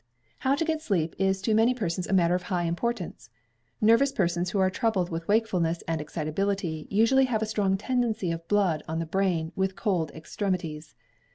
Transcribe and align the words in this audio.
How 0.39 0.55
to 0.55 0.65
get 0.65 0.81
sleep 0.81 1.13
is 1.19 1.43
to 1.43 1.53
many 1.53 1.75
persons 1.75 2.07
a 2.07 2.13
matter 2.13 2.33
of 2.33 2.41
high 2.49 2.63
importance. 2.63 3.29
Nervous 3.79 4.11
persons 4.11 4.49
who 4.49 4.57
are 4.57 4.71
troubled 4.71 5.11
with 5.11 5.27
wakefulness 5.27 5.83
and 5.87 6.01
excitability, 6.01 6.87
usually 6.89 7.25
have 7.25 7.43
a 7.43 7.45
strong 7.45 7.77
tendency 7.77 8.31
of 8.31 8.47
blood 8.47 8.81
on 8.87 8.97
the 8.97 9.05
brain, 9.05 9.51
with 9.55 9.75
cold 9.75 10.09
extremities. 10.15 10.95